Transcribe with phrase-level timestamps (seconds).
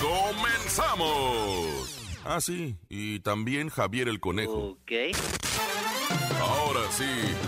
[0.00, 1.96] ¡Comenzamos!
[2.24, 4.70] Ah, sí, y también Javier el Conejo.
[4.70, 4.92] Ok.
[6.40, 7.04] Ahora sí,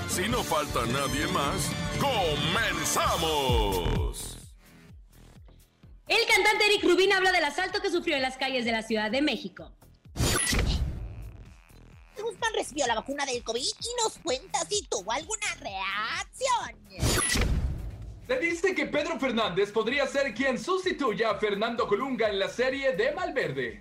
[0.08, 3.32] si no falta nadie más, ¡comenzamos!
[6.08, 9.10] El cantante Eric Rubin habla del asalto que sufrió en las calles de la Ciudad
[9.10, 9.72] de México.
[12.22, 16.76] Guzmán recibió la vacuna del COVID y nos cuenta si tuvo alguna reacción.
[18.26, 22.92] Se dice que Pedro Fernández podría ser quien sustituya a Fernando Colunga en la serie
[22.92, 23.80] de Malverde.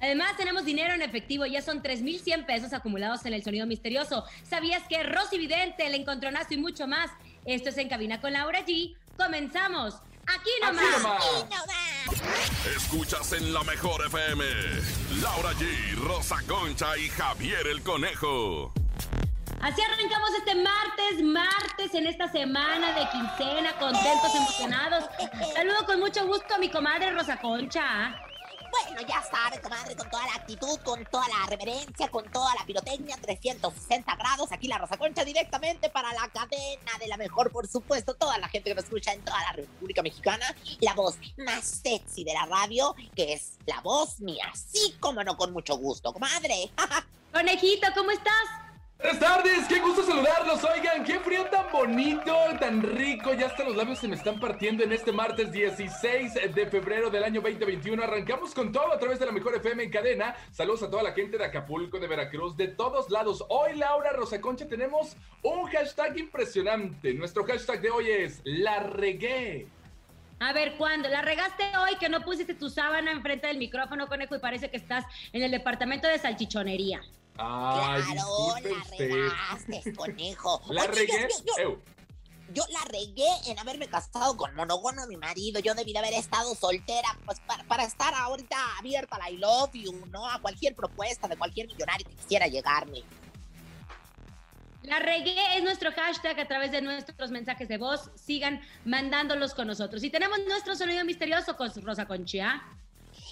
[0.00, 1.44] Además, tenemos dinero en efectivo.
[1.44, 4.24] Ya son 3,100 pesos acumulados en el sonido misterioso.
[4.48, 7.10] ¿Sabías que Rosy Vidente, el encontronazo y mucho más?
[7.44, 8.96] Esto es En Cabina con Laura G.
[9.16, 9.96] ¡Comenzamos!
[10.26, 10.84] ¡Aquí nomás!
[10.84, 11.24] Aquí nomás.
[11.24, 12.76] Y no va.
[12.76, 14.44] Escuchas en la mejor FM.
[15.20, 18.72] Laura G, Rosa Concha y Javier el Conejo.
[19.62, 25.04] Así arrancamos este martes, martes en esta semana de quincena, contentos, emocionados.
[25.52, 28.14] Saludo con mucho gusto a mi comadre Rosa Concha.
[28.70, 32.64] Bueno, ya sabe, comadre, con toda la actitud, con toda la reverencia, con toda la
[32.64, 34.50] pirotecnia, 360 grados.
[34.50, 38.14] Aquí la Rosa Concha directamente para la cadena de la mejor, por supuesto.
[38.14, 40.54] Toda la gente que nos escucha en toda la República Mexicana.
[40.80, 44.50] La voz más sexy de la radio, que es la voz mía.
[44.54, 46.70] Sí, como no, con mucho gusto, comadre.
[47.32, 48.69] Conejito, ¿cómo estás?
[49.02, 50.62] Buenas tardes, qué gusto saludarlos.
[50.62, 53.32] Oigan, qué frío tan bonito, tan rico.
[53.32, 57.24] Ya hasta los labios se me están partiendo en este martes 16 de febrero del
[57.24, 58.02] año 2021.
[58.02, 60.36] Arrancamos con todo a través de la mejor FM en cadena.
[60.52, 63.42] Saludos a toda la gente de Acapulco, de Veracruz, de todos lados.
[63.48, 67.14] Hoy, Laura Rosa Concha, tenemos un hashtag impresionante.
[67.14, 69.66] Nuestro hashtag de hoy es La Regué.
[70.40, 71.08] A ver, ¿cuándo?
[71.08, 74.76] ¿La regaste hoy que no pusiste tu sábana enfrente del micrófono, conejo, y parece que
[74.76, 77.00] estás en el departamento de salchichonería?
[77.42, 79.10] Ay, claro, la usted.
[79.10, 80.62] regaste, conejo.
[80.70, 81.28] La Oye, regué.
[81.30, 81.82] yo- yo- Ew.
[82.52, 85.60] Yo la regué en haberme casado con monogono mi marido.
[85.60, 89.36] Yo debí de haber estado soltera, pues para, para estar ahorita abierta a la I
[89.36, 90.28] love you, ¿no?
[90.28, 93.04] A cualquier propuesta de cualquier millonario que quisiera llegarme.
[94.82, 98.10] La regué es nuestro hashtag a través de nuestros mensajes de voz.
[98.16, 100.02] Sigan mandándolos con nosotros.
[100.02, 102.62] Y tenemos nuestro sonido misterioso con Rosa Concha.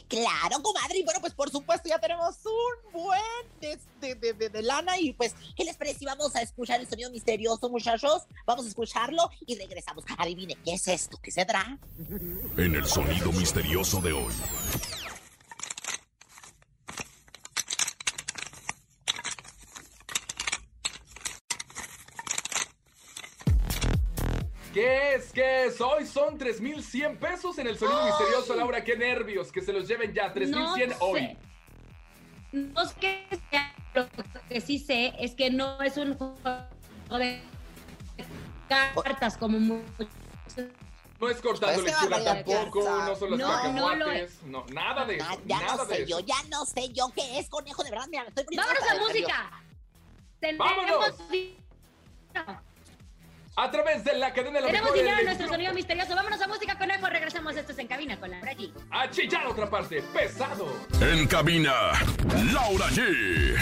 [0.09, 0.99] Claro, comadre.
[0.99, 3.21] Y bueno, pues por supuesto ya tenemos un buen
[3.61, 3.79] de,
[4.15, 4.99] de- de- de- lana.
[4.99, 8.23] Y pues, ¿qué les parece vamos a escuchar el sonido misterioso, muchachos?
[8.47, 10.05] Vamos a escucharlo y regresamos.
[10.17, 11.19] Adivine, ¿qué es esto?
[11.23, 11.79] ¿Qué se dará?
[12.57, 14.33] En el sonido misterioso de hoy.
[24.79, 25.33] ¿Qué es?
[25.33, 25.81] ¿Qué es?
[25.81, 28.85] Hoy son 3.100 pesos en el sonido misterioso, Laura.
[28.85, 29.51] ¡Qué nervios!
[29.51, 30.33] Que se los lleven ya.
[30.33, 31.21] 3.100 No hoy.
[31.21, 31.37] sé.
[32.53, 34.07] No es que sea, lo
[34.49, 36.37] que sí sé es que no es un juego
[37.11, 37.41] de
[38.69, 40.07] cartas como muchos.
[41.21, 42.45] No es cortando Pues, qué barbaridad.
[42.45, 44.07] tampoco, no son los No, no lo
[44.47, 46.11] no, nada de eso, ya nada no de sé eso.
[46.11, 47.83] yo, ya no sé yo qué es, conejo.
[47.83, 49.51] De verdad, mira, me estoy poniendo ¡Vámonos a música!
[50.57, 51.17] ¡Vámonos!
[53.61, 56.15] A través de la cadena de la tenemos dinero en nuestro sonido misterioso.
[56.15, 57.09] Vámonos a música, conejo.
[57.09, 57.57] Regresamos.
[57.57, 58.73] Esto es En Cabina con la Bragi.
[58.89, 60.69] A chillar otra parte, pesado.
[61.01, 61.91] En cabina,
[62.53, 63.57] Laura G.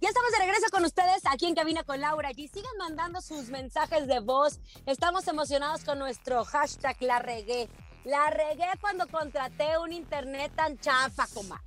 [0.00, 2.50] Ya estamos de regreso con ustedes aquí en Cabina con Laura G.
[2.50, 4.60] Sigan mandando sus mensajes de voz.
[4.86, 7.68] Estamos emocionados con nuestro hashtag La Regué.
[8.04, 11.62] La regué cuando contraté un internet tan chafa, coma.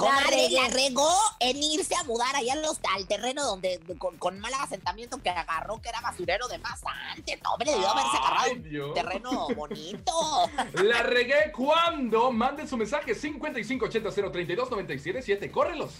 [0.00, 0.54] Comadre, regué.
[0.60, 5.22] la regó en irse a mudar allá los- al terreno donde con, con mal asentamiento
[5.22, 6.80] que agarró, que era basurero de más
[7.16, 7.40] antes.
[7.42, 8.94] No, hombre, debió haberse agarrado Ay, un Dios.
[8.94, 10.12] terreno bonito.
[10.82, 15.50] La regué cuando manden su mensaje 5580-032-977.
[15.50, 15.92] ¡Córrelos!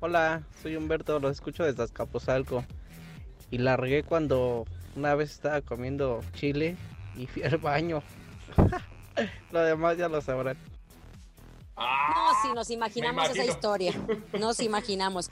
[0.00, 2.64] Hola, soy Humberto, los escucho desde Azcapotzalco.
[3.50, 4.64] Y largué cuando
[4.96, 6.76] una vez estaba comiendo chile
[7.16, 8.02] y fui al baño.
[9.52, 10.56] lo demás ya lo sabrán.
[11.76, 12.12] ¡Ah!
[12.14, 13.92] No, si nos imaginamos esa historia.
[14.38, 15.30] Nos imaginamos.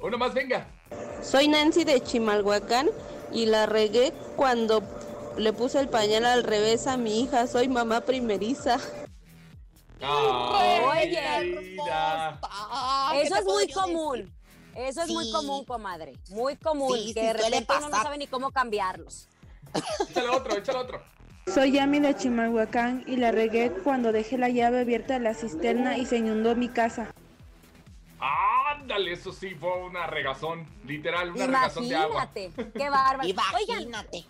[0.00, 0.66] Uno más, venga.
[1.22, 2.88] Soy Nancy de Chimalhuacán
[3.32, 4.82] y la regué cuando
[5.36, 7.46] le puse el pañal al revés a mi hija.
[7.46, 8.78] Soy mamá primeriza.
[10.00, 11.20] Oye.
[11.90, 14.34] Ah, ¿qué Eso es muy común.
[14.74, 16.14] Eso es muy común, comadre.
[16.30, 16.96] Muy común.
[16.96, 19.28] Sí, que sí de repente uno no sabe ni cómo cambiarlos.
[20.08, 21.02] Échale otro, échale otro.
[21.46, 25.98] Soy Yami de Chimalhuacán y la regué cuando dejé la llave abierta de la cisterna
[25.98, 27.12] y se inundó mi casa.
[28.20, 32.30] Ándale, eso sí fue una regazón, literal, una regazón de agua.
[32.34, 33.20] Imagínate, qué bárbaro.
[33.56, 34.24] Oigan, Imagínate.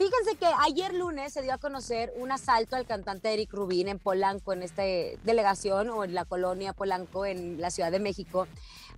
[0.00, 3.98] Fíjense que ayer lunes se dio a conocer un asalto al cantante Eric Rubín en
[3.98, 4.82] Polanco, en esta
[5.24, 8.48] delegación o en la colonia Polanco en la Ciudad de México.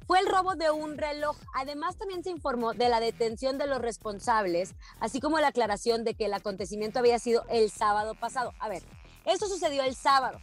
[0.06, 1.36] Fue el robo de un reloj.
[1.54, 6.14] Además, también se informó de la detención de los responsables, así como la aclaración de
[6.14, 8.52] que el acontecimiento había sido el sábado pasado.
[8.58, 8.82] A ver,
[9.24, 10.40] esto sucedió el sábado.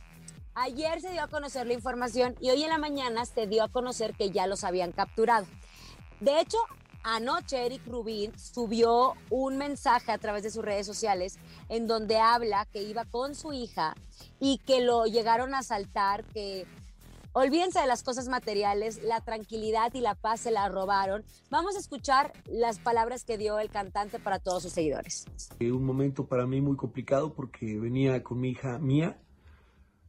[0.55, 3.69] Ayer se dio a conocer la información y hoy en la mañana se dio a
[3.69, 5.45] conocer que ya los habían capturado.
[6.19, 6.57] De hecho,
[7.03, 11.39] Anoche Eric Rubin subió un mensaje a través de sus redes sociales
[11.69, 13.95] en donde habla que iba con su hija
[14.39, 16.67] y que lo llegaron a asaltar, que
[17.33, 21.23] olvídense de las cosas materiales, la tranquilidad y la paz se la robaron.
[21.49, 25.25] Vamos a escuchar las palabras que dio el cantante para todos sus seguidores.
[25.59, 29.19] Un momento para mí muy complicado porque venía con mi hija Mía,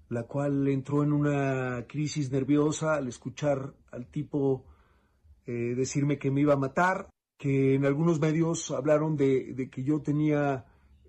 [0.09, 4.65] la cual entró en una crisis nerviosa al escuchar al tipo
[5.47, 10.01] eh, decirme que me iba a matar, que en algunos medios hablaron de, que yo
[10.01, 10.67] tenía,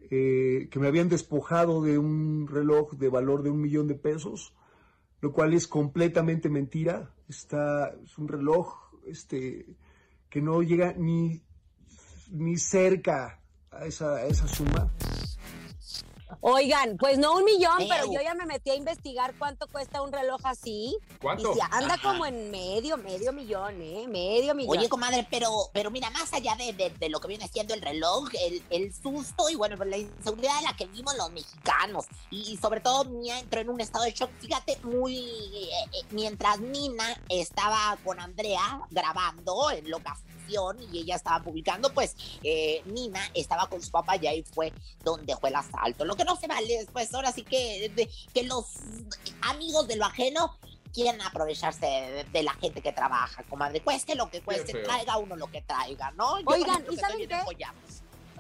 [0.10, 4.56] eh, que me habían despojado de un reloj de valor de un millón de pesos,
[5.22, 7.14] lo cual es completamente mentira.
[7.30, 8.76] Está, es un reloj
[9.08, 9.66] este,
[10.30, 11.42] que no llega ni,
[12.32, 13.40] ni cerca
[13.72, 14.92] a esa, a esa suma.
[16.42, 20.12] Oigan, pues no un millón, pero yo ya me metí a investigar cuánto cuesta un
[20.12, 20.98] reloj así.
[21.22, 21.52] ¿Cuánto?
[21.52, 24.08] Y se anda como en medio, medio millón, ¿eh?
[24.08, 24.78] Medio millón.
[24.78, 28.30] Oye, comadre, pero, pero mira, más allá de, de, lo que viene siendo el reloj,
[28.44, 32.06] el, el susto y bueno, la inseguridad de la que vimos los mexicanos.
[32.32, 34.32] Y, sobre todo, Mía entró en un estado de shock.
[34.40, 35.18] Fíjate, muy.
[35.18, 39.90] Eh, eh, mientras Nina estaba con Andrea grabando en
[40.92, 45.36] y ella estaba publicando, pues eh, Nina estaba con su papá y ahí fue donde
[45.38, 46.06] fue el asalto.
[46.06, 48.66] Lo que no se vale después, ahora sí que, que los
[49.42, 50.58] amigos de lo ajeno
[50.94, 53.82] quieren aprovecharse de, la gente que trabaja, comadre.
[53.82, 56.34] Cueste lo que cueste, traiga uno lo que traiga, ¿no?
[56.46, 57.40] Oigan, ¿y saben qué?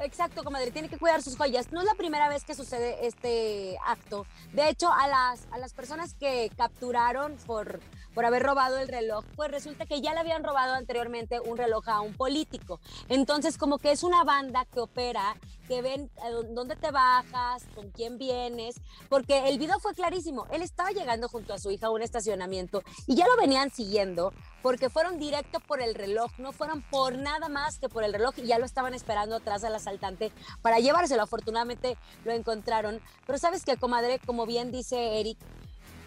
[0.01, 1.71] Exacto, comadre, tiene que cuidar sus joyas.
[1.71, 4.25] No es la primera vez que sucede este acto.
[4.51, 7.79] De hecho, a las, a las personas que capturaron por
[8.13, 11.87] por haber robado el reloj, pues resulta que ya le habían robado anteriormente un reloj
[11.89, 12.79] a un político.
[13.09, 15.37] Entonces, como que es una banda que opera,
[15.67, 16.09] que ven
[16.49, 18.75] dónde te bajas, con quién vienes,
[19.09, 20.45] porque el video fue clarísimo.
[20.51, 24.33] Él estaba llegando junto a su hija a un estacionamiento y ya lo venían siguiendo
[24.61, 28.33] porque fueron directo por el reloj, no fueron por nada más que por el reloj
[28.37, 30.31] y ya lo estaban esperando atrás al asaltante
[30.61, 31.23] para llevárselo.
[31.23, 33.01] Afortunadamente lo encontraron.
[33.25, 35.37] Pero sabes que, comadre, como bien dice Eric,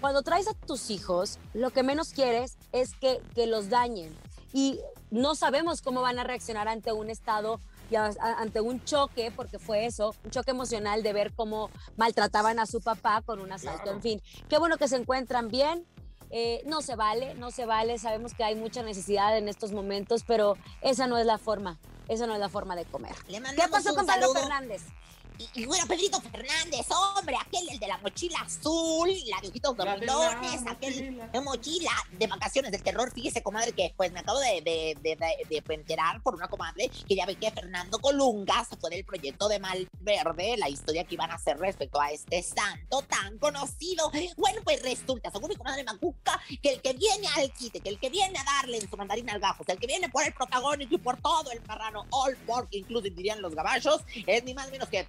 [0.05, 4.15] cuando traes a tus hijos, lo que menos quieres es que, que los dañen.
[4.53, 4.79] Y
[5.11, 7.59] no sabemos cómo van a reaccionar ante un estado
[8.21, 12.83] ante un choque, porque fue eso, un choque emocional de ver cómo maltrataban a su
[12.83, 13.91] papá con un asalto.
[13.91, 14.21] En fin,
[14.51, 15.87] qué bueno que se encuentran bien.
[16.29, 17.99] Eh, no se vale, no se vale.
[17.99, 21.79] Sabemos que hay mucha necesidad en estos momentos, pero esa no es la forma.
[22.09, 23.15] Esa no es la forma de comer.
[23.27, 24.83] ¿Qué pasó con Pablo Fernández?
[25.55, 30.63] Y, bueno, Pedrito Fernández, hombre, aquel el de la mochila azul, la de ojitos dormilones,
[30.67, 33.13] aquel de mochila de vacaciones del terror.
[33.13, 37.27] Fíjese, comadre, que pues me acabo de, de, de, enterar por una comadre que ya
[37.27, 41.35] ve que Fernando Colunga se fue del proyecto de Malverde, la historia que iban a
[41.35, 44.13] hacer respecto a este santo tan conocido.
[44.37, 47.99] Bueno, pues resulta, según mi comadre Macuca, que el que viene al quite, que el
[47.99, 50.95] que viene a darle en su mandarín al gajo, el que viene por el protagónico
[50.95, 54.73] y por todo el marrano, all pork, incluso dirían los gabachos, es ni más ni
[54.73, 55.05] menos que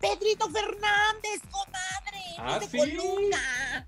[0.00, 3.86] Pedrito Fernández, comadre, ¿Ah, de Colunga.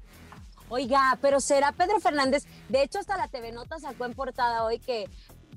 [0.69, 2.45] Oiga, pero será Pedro Fernández.
[2.69, 5.07] De hecho, hasta la TV Nota sacó en portada hoy que,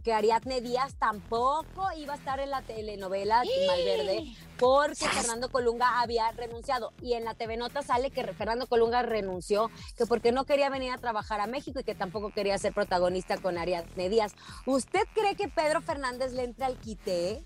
[0.03, 6.31] que Ariadne Díaz tampoco iba a estar en la telenovela Malverde porque Fernando Colunga había
[6.31, 6.91] renunciado.
[7.01, 10.91] Y en la TV Nota sale que Fernando Colunga renunció, que porque no quería venir
[10.91, 14.33] a trabajar a México y que tampoco quería ser protagonista con Ariadne Díaz.
[14.65, 17.45] ¿Usted cree que Pedro Fernández le entra al quite?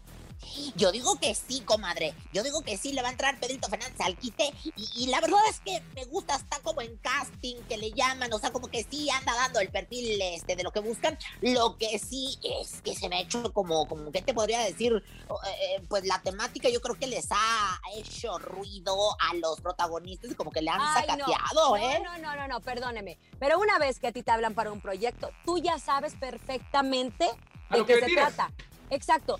[0.75, 2.13] Yo digo que sí, comadre.
[2.33, 4.51] Yo digo que sí le va a entrar Pedrito Fernández al quite.
[4.95, 8.31] Y, la verdad es que me gusta, está como en casting que le llaman.
[8.33, 11.17] O sea, como que sí anda dando el perfil este, de lo que buscan.
[11.41, 14.93] Lo que sí es que se me ha hecho como, como ¿qué te podría decir?
[14.93, 20.31] Eh, eh, pues la temática yo creo que les ha hecho ruido a los protagonistas
[20.31, 22.01] y como que le han sacateado, ¿eh?
[22.03, 23.17] No, no, no, no, perdóneme.
[23.39, 27.29] Pero una vez que a ti te hablan para un proyecto, tú ya sabes perfectamente
[27.69, 28.51] de qué se trata.
[28.89, 29.39] Exacto.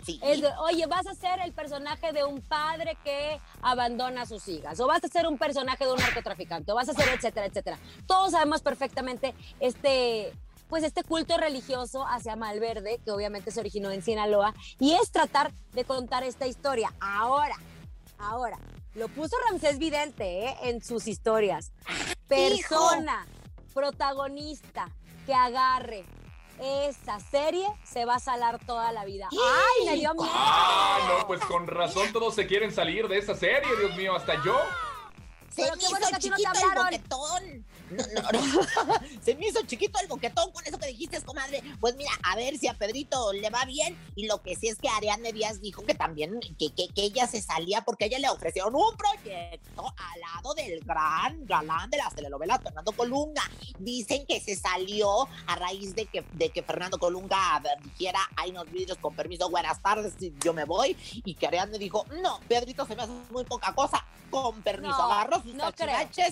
[0.60, 4.88] oye, vas a ser el personaje de un padre que abandona a sus hijas, o
[4.88, 7.78] vas a ser un personaje de un narcotraficante, o vas a ser, etcétera, etcétera.
[8.08, 10.34] Todos sabemos perfectamente este
[10.68, 15.52] pues este culto religioso hacia Malverde, que obviamente se originó en Sinaloa, y es tratar
[15.74, 16.94] de contar esta historia.
[17.00, 17.56] Ahora,
[18.20, 18.60] Ahora,
[18.96, 20.58] lo puso Ramsés Vidente ¿eh?
[20.64, 21.72] en sus historias.
[22.28, 23.26] Persona,
[23.74, 24.90] protagonista,
[25.26, 26.04] que agarre
[26.62, 29.30] esa serie, se va a salar toda la vida.
[29.32, 30.30] ¡Ay, me dio miedo!
[30.34, 34.44] Ah, no, pues con razón todos se quieren salir de esa serie, Dios mío, hasta
[34.44, 34.58] yo.
[35.50, 37.59] Se Pero me qué hizo bueno que a ti no te chiquito el hablaron.
[37.98, 38.32] Boquetón.
[38.32, 38.94] No, no, no.
[39.22, 41.62] Se me hizo chiquito el boquetón con eso que dijiste, comadre.
[41.80, 43.98] Pues mira, a ver si a Pedrito le va bien.
[44.16, 47.28] Y lo que sí es que Ariadne Díaz dijo que también, que, que, que ella
[47.28, 52.16] se salía porque ella le ofrecieron un proyecto al lado del gran galán de las
[52.16, 53.44] telenovelas, Fernando Colunga.
[53.80, 58.72] Dicen que se salió a raíz de que, de que Fernando Colunga dijera, hay unos
[58.72, 60.96] vidrios con permiso, buenas tardes, yo me voy.
[61.26, 64.06] Y que Ariadne dijo, no, Pedrito se me hace muy poca cosa.
[64.30, 65.70] Con permiso, No, agarró sus no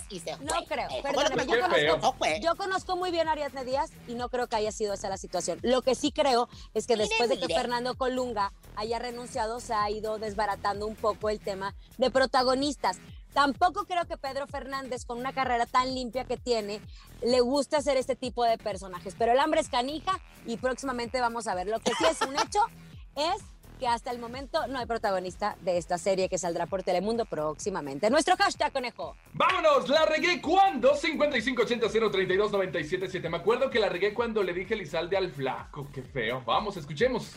[0.10, 0.46] y se fue.
[0.46, 0.88] No creo.
[1.02, 2.40] Perdóname, yo conozco- fue.
[2.42, 5.18] Yo conozco muy bien a Ariadne Díaz y no creo que haya sido esa la
[5.18, 5.60] situación.
[5.64, 7.60] Lo que sí creo es que Mire, después de que mire.
[7.60, 12.98] Fernando Colunga haya renunciado, se ha ido desbaratando un poco el tema de protagonistas.
[13.34, 16.82] Tampoco creo que Pedro Fernández, con una carrera tan limpia que tiene,
[17.22, 19.16] le guste hacer este tipo de personajes.
[19.18, 21.68] Pero el hambre es canija y próximamente vamos a ver.
[21.68, 22.60] Lo que sí es un hecho
[23.16, 23.42] es
[23.78, 28.10] que hasta el momento no hay protagonista de esta serie que saldrá por Telemundo próximamente.
[28.10, 29.16] Nuestro hashtag conejo.
[29.34, 33.30] Vámonos, la regué cuando 5580-032-977.
[33.30, 35.88] Me acuerdo que la regué cuando le dije Lizalde al flaco.
[35.94, 36.42] Qué feo.
[36.46, 37.34] Vamos, escuchemos.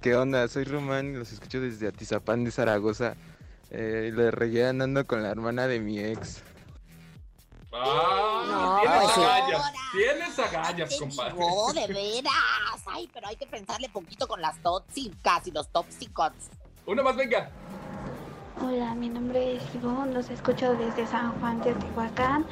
[0.00, 0.48] ¿Qué onda?
[0.48, 3.14] Soy Román y los escucho desde Atizapán de Zaragoza.
[3.70, 6.42] Eh, le regué andando con la hermana de mi ex.
[7.76, 9.20] Ah, No, tienes pues sí.
[9.20, 9.72] agallas.
[9.92, 11.32] Tienes agallas, compadre.
[11.32, 12.82] digo, de veras.
[12.86, 16.32] Ay, pero hay que pensarle poquito con las tóxicas y los tóxicos.
[16.86, 17.50] Una más, venga.
[18.62, 22.46] Hola, mi nombre es Ivonne, los escucho desde San Juan de Tehuacán.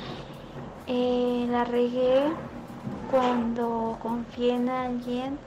[0.89, 2.33] Eh, la regué
[3.11, 5.39] cuando confié en alguien,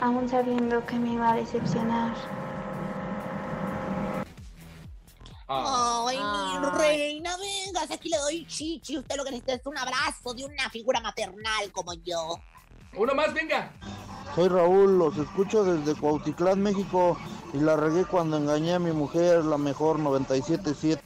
[0.00, 2.14] aún sabiendo que me iba a decepcionar.
[5.50, 8.98] Ay, mi reina, venga, si aquí le doy chichi.
[8.98, 12.38] Usted lo que necesita es un abrazo de una figura maternal como yo.
[12.96, 13.72] una más, venga.
[14.34, 17.16] Soy Raúl, los escucho desde Cuautitlán, México
[17.54, 21.02] y la regué cuando engañé a mi mujer, la mejor 977.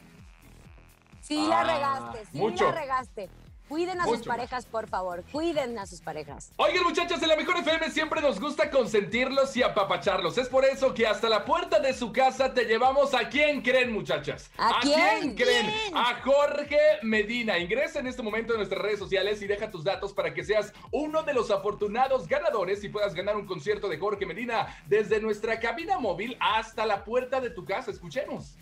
[1.20, 2.64] Sí la regaste, sí mucho.
[2.64, 3.30] la regaste.
[3.73, 5.25] Cuiden a sus parejas, por favor.
[5.33, 6.52] Cuiden a sus parejas.
[6.57, 10.37] Oigan, muchachos, en la Mejor FM siempre nos gusta consentirlos y apapacharlos.
[10.37, 13.91] Es por eso que hasta la puerta de su casa te llevamos a quién creen,
[13.91, 14.50] muchachas.
[14.59, 15.35] ¿A quién?
[15.35, 15.71] creen?
[15.71, 15.97] ¿Quién?
[15.97, 17.59] A Jorge Medina.
[17.59, 20.75] Ingresa en este momento en nuestras redes sociales y deja tus datos para que seas
[20.91, 25.59] uno de los afortunados ganadores y puedas ganar un concierto de Jorge Medina desde nuestra
[25.61, 27.91] cabina móvil hasta la puerta de tu casa.
[27.91, 28.55] Escuchemos.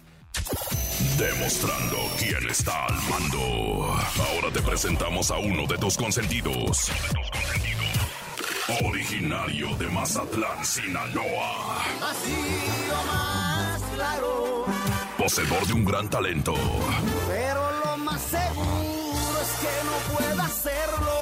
[1.21, 3.95] Demostrando quién está al mando.
[4.31, 6.91] Ahora te presentamos a uno de tus consentidos.
[8.83, 11.85] Originario de Mazatlán, Sinaloa.
[15.19, 16.55] Poseedor de un gran talento.
[17.29, 21.21] Pero lo más seguro es que no pueda hacerlo.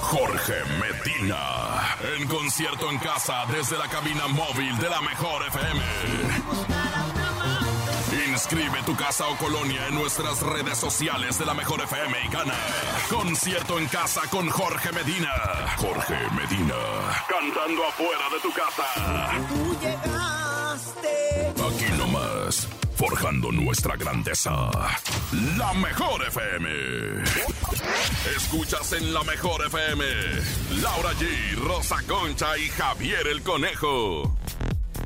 [0.00, 1.96] Jorge Medina.
[2.18, 6.85] En concierto en casa desde la cabina móvil de la mejor FM.
[8.36, 12.52] Inscribe tu casa o colonia en nuestras redes sociales de la mejor FM y gana.
[13.08, 15.32] Concierto en casa con Jorge Medina.
[15.78, 16.74] Jorge Medina.
[17.30, 18.84] Cantando afuera de tu casa.
[19.48, 21.48] Tú llegaste.
[21.48, 22.68] Aquí nomás.
[22.96, 24.70] Forjando nuestra grandeza.
[25.56, 27.24] La mejor FM.
[28.36, 30.04] Escuchas en la mejor FM.
[30.82, 34.36] Laura G, Rosa Concha y Javier el Conejo.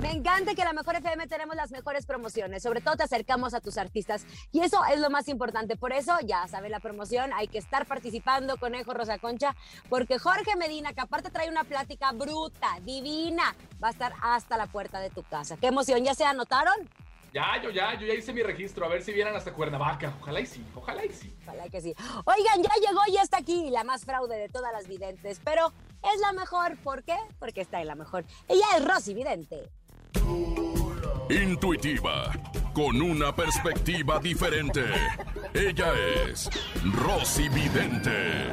[0.00, 2.62] Me encanta que en la Mejor FM tenemos las mejores promociones.
[2.62, 4.24] Sobre todo te acercamos a tus artistas.
[4.50, 5.76] Y eso es lo más importante.
[5.76, 9.54] Por eso, ya sabe la promoción, hay que estar participando, Conejo Rosa Concha,
[9.88, 14.66] porque Jorge Medina, que aparte trae una plática bruta, divina, va a estar hasta la
[14.66, 15.56] puerta de tu casa.
[15.56, 16.02] ¡Qué emoción!
[16.04, 16.74] ¿Ya se anotaron?
[17.32, 18.84] Ya, yo ya, yo ya hice mi registro.
[18.84, 20.14] A ver si vienen hasta Cuernavaca.
[20.20, 21.32] Ojalá y sí, ojalá y sí.
[21.42, 21.94] Ojalá que sí.
[22.24, 25.72] Oigan, ya llegó y está aquí la más fraude de todas las videntes, pero
[26.12, 26.76] es la mejor.
[26.78, 27.16] ¿Por qué?
[27.38, 28.24] Porque está en la mejor.
[28.48, 29.70] Ella es Rosy Vidente.
[31.28, 32.32] Intuitiva,
[32.74, 34.84] con una perspectiva diferente.
[35.54, 35.92] Ella
[36.26, 36.50] es
[36.94, 38.50] Rosy Vidente.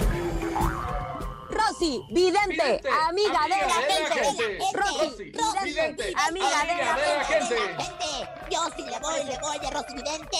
[1.49, 4.23] Rosy Vidente, Vidente, amiga, de la gente.
[4.23, 4.59] gente.
[4.73, 7.55] Rosy, Rosy, Vidente, amiga de la de la gente.
[7.57, 7.83] gente.
[7.83, 10.37] Gente, yo sí le voy, le voy a Rosy Vidente.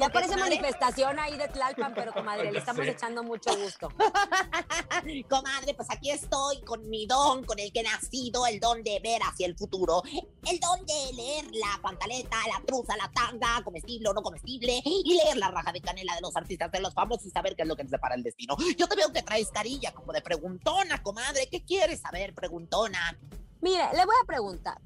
[0.00, 0.56] Ya parece comadre?
[0.56, 2.92] manifestación ahí de Tlalpan, pero comadre, le estamos sé.
[2.92, 3.88] echando mucho gusto.
[5.28, 9.00] Comadre, pues aquí estoy con mi don, con el que he nacido, el don de
[9.00, 10.02] ver hacia el futuro,
[10.48, 15.14] el don de leer la pantaleta, la truza, la tanga, comestible o no comestible, y
[15.14, 17.68] leer la raja de canela de los artistas, de los famosos y saber qué es
[17.68, 18.56] lo que nos depara el destino.
[18.78, 21.48] Yo te veo que traes carilla como de preguntona, comadre.
[21.50, 23.16] ¿Qué quieres saber, preguntona?
[23.60, 24.78] Mire, le voy a preguntar.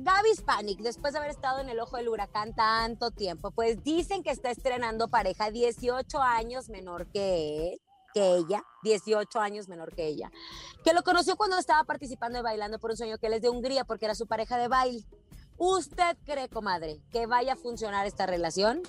[0.00, 4.22] Gaby Spanik, después de haber estado en el ojo del huracán tanto tiempo, pues dicen
[4.22, 7.80] que está estrenando pareja 18 años menor que él,
[8.14, 10.30] que ella, 18 años menor que ella,
[10.84, 13.48] que lo conoció cuando estaba participando de Bailando por un Sueño, que él es de
[13.48, 15.04] Hungría porque era su pareja de baile.
[15.56, 18.82] ¿Usted cree, comadre, que vaya a funcionar esta relación?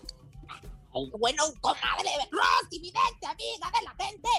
[1.17, 4.29] Bueno, comadre, Rosy, vidente, amiga de la gente.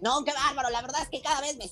[0.00, 0.70] No, qué bárbaro.
[0.70, 1.68] La verdad es que cada vez me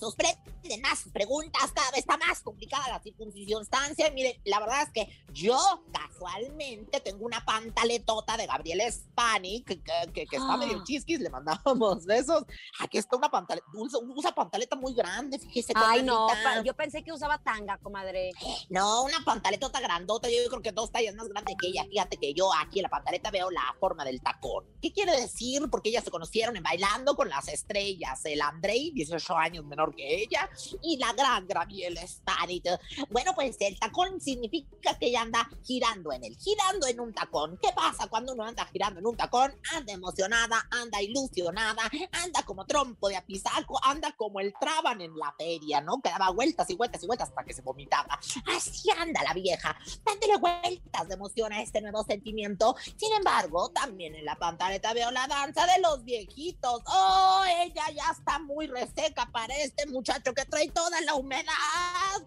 [0.62, 4.11] sorprenden más preguntas, cada vez está más complicada la circunstancia.
[4.12, 5.59] Mire, la verdad es que yo
[5.92, 10.85] casualmente tengo una pantaletota de Gabriel Spani que, que, que está medio Ah.
[10.87, 12.45] chisquis, le mandábamos besos.
[12.81, 15.73] Aquí está una pantaleta, usa, pantaleta muy grande, fíjese.
[15.76, 16.28] Ay, no,
[16.64, 18.31] yo pensé que usaba tanga, comadre.
[18.69, 21.85] No, una pantaletota grandota, yo creo que dos tallas más grande que ella.
[21.85, 24.64] Fíjate que yo aquí en la pantaleta veo la forma del tacón.
[24.81, 25.69] ¿Qué quiere decir?
[25.71, 28.25] Porque ellas se conocieron en Bailando con las Estrellas.
[28.25, 30.49] El Andrei, 18 años menor que ella,
[30.83, 32.69] y la gran Gabriela Sparit.
[33.11, 37.59] Bueno, pues el tacón significa que ella anda girando en él, girando en un tacón.
[37.63, 39.55] ¿Qué pasa cuando uno anda girando en un tacón?
[39.73, 41.83] Anda emocionada, anda ilusionada,
[42.13, 46.01] anda como trompo de apisaco, anda como el traban en la feria, ¿no?
[46.01, 48.19] Que daba vueltas y vueltas y vueltas hasta que se vomitaba.
[48.57, 52.77] Así anda la vieja, dándole vueltas de emoción a este nuevo sentimiento.
[52.97, 56.83] Sin embargo, también en la pantaleta veo la danza de los viejitos.
[56.87, 61.53] Oh, ella ya está muy reseca para este muchacho que trae toda la humedad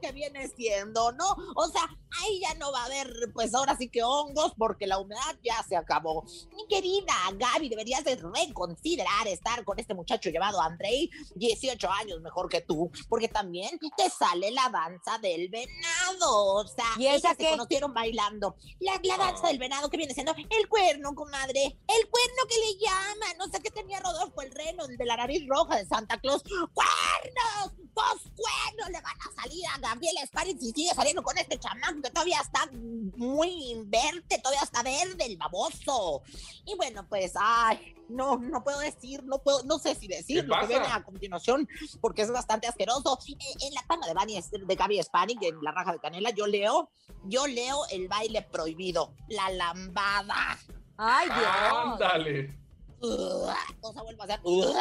[0.01, 1.36] que viene siendo, ¿no?
[1.55, 1.84] O sea,
[2.22, 5.63] ahí ya no va a haber, pues ahora sí que hongos, porque la humedad ya
[5.67, 6.25] se acabó.
[6.55, 12.50] Mi querida Gaby, deberías de reconsiderar estar con este muchacho llamado Andrei, 18 años mejor
[12.50, 16.55] que tú, porque también te sale la danza del venado.
[16.55, 18.55] O sea, ¿Y esa ellas se conocieron bailando.
[18.79, 21.77] La, la danza del venado que viene siendo el cuerno, comadre.
[21.88, 23.38] El cuerno que le llaman.
[23.38, 26.43] No sé qué tenía Rodolfo el reno, el de la nariz roja de Santa Claus.
[26.74, 27.74] ¡Cuernos!
[28.12, 32.01] ¡Dos cuernos le van a salir a Gabriela Sparitz y sigue saliendo con este chamaco
[32.01, 36.21] que todavía está muy verde, todavía está verde el baboso.
[36.65, 40.48] Y bueno, pues, ay, no, no puedo decir, no puedo, no sé si decir ¿Qué
[40.48, 41.68] lo que viene a continuación,
[42.01, 43.18] porque es bastante asqueroso.
[43.27, 43.37] En,
[43.68, 46.89] en la tanda de, Bani, de Gaby Spanik, en la raja de canela, yo leo,
[47.24, 50.59] yo leo el baile prohibido, la lambada.
[50.98, 51.48] Ay, Dios.
[51.74, 52.65] Ándale.
[53.01, 54.39] Ugh, o sea, vuelvo a hacer.
[54.44, 54.75] ugh.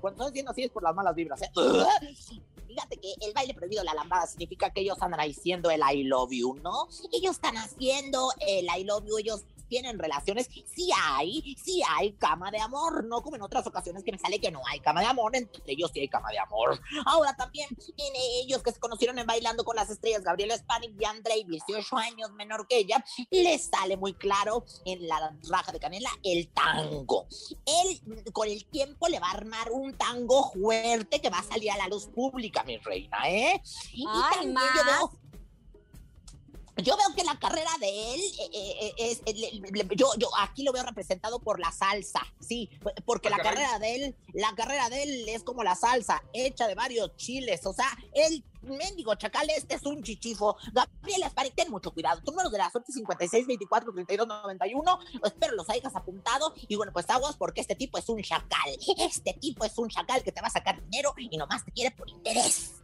[0.00, 1.42] Cuando estoy diciendo así es por las malas vibras.
[1.42, 1.50] ¿eh?
[1.56, 1.86] Ugh.
[2.72, 6.30] Fíjate que el baile prohibido, la lambada, significa que ellos andan diciendo el I love
[6.32, 6.88] you, ¿no?
[7.12, 12.50] Ellos están haciendo el I love you, ellos tienen relaciones, sí hay, sí hay cama
[12.50, 15.06] de amor, no como en otras ocasiones que me sale que no hay cama de
[15.06, 16.78] amor, entre ellos sí hay cama de amor.
[17.06, 21.06] Ahora también en ellos que se conocieron en Bailando con las Estrellas, Gabriela Spanik y
[21.06, 26.10] Andrei, 18 años menor que ella, les sale muy claro en la raja de canela
[26.22, 27.26] el tango.
[27.64, 31.70] Él con el tiempo le va a armar un tango fuerte que va a salir
[31.70, 33.62] a la luz pública, mi reina, ¿eh?
[33.94, 34.76] Y Ay, también más.
[34.76, 35.21] yo veo
[36.76, 40.28] yo veo que la carrera de él eh, eh, es, eh, le- le- yo, yo
[40.40, 42.70] aquí lo veo representado por la salsa, sí,
[43.04, 43.52] porque Ah, la caray.
[43.54, 47.64] carrera de él, la carrera de él es como la salsa, hecha de varios chiles,
[47.66, 50.56] o sea, el mendigo chacal este es un chichifo.
[50.72, 52.20] Gabriela Sparik, ten mucho cuidado.
[52.22, 54.98] Tu número de la suerte 56 24 32 91.
[55.24, 56.54] Espero los hayas apuntado.
[56.68, 58.70] Y bueno, pues aguas porque este tipo es un chacal.
[58.98, 61.90] Este tipo es un chacal que te va a sacar dinero y nomás te quiere
[61.90, 62.74] por interés.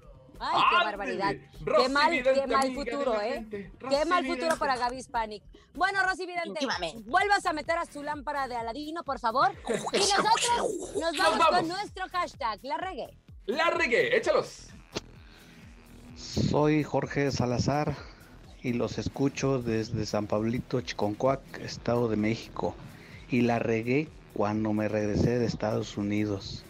[0.41, 1.35] Ay, qué barbaridad.
[1.65, 3.47] Rosy Qué mal, Vidente, qué mal futuro, ¿eh?
[3.51, 5.43] Qué Rosy mal futuro para Gaby Hispanic.
[5.75, 6.67] Bueno, Rosy Vidente,
[7.05, 9.53] vuelvas a meter a su lámpara de Aladino, por favor.
[9.93, 11.61] Y nosotros nos vamos, vamos.
[11.61, 13.09] con nuestro hashtag, la regué.
[13.47, 14.69] La regué, échalos.
[16.17, 17.97] Soy Jorge Salazar
[18.63, 22.75] y los escucho desde San Pablito, Chiconcuac, Estado de México.
[23.31, 26.65] Y la regué cuando me regresé de Estados Unidos.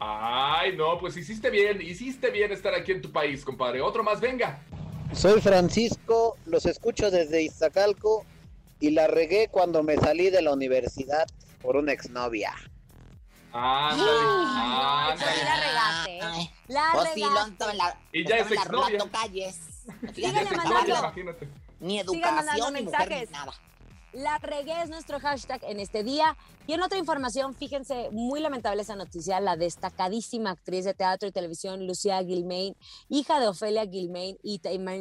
[0.00, 3.82] Ay, no, pues hiciste bien, hiciste bien estar aquí en tu país, compadre.
[3.82, 4.62] Otro más, venga.
[5.12, 8.24] Soy Francisco, los escucho desde Iztacalco
[8.80, 11.26] y la regué cuando me salí de la universidad
[11.60, 12.54] por una exnovia.
[13.52, 15.44] Ándale, No, eso sí ándale.
[15.44, 16.20] la regaste, ¿eh?
[16.22, 17.74] Ay, La pues sí, lo regaste.
[17.74, 19.04] la, Y ya es exnovia.
[19.10, 19.58] Calles.
[20.14, 20.54] Fíjate, Ya mandando.
[20.76, 21.48] exnovia, imagínate.
[21.80, 23.52] Ni educación, ni mujer, ni nada.
[24.12, 26.36] La regué es nuestro hashtag en este día.
[26.66, 31.32] Y en otra información, fíjense, muy lamentable esa noticia, la destacadísima actriz de teatro y
[31.32, 32.76] televisión Lucía Gilmain,
[33.08, 34.60] hija de Ofelia Gilmain y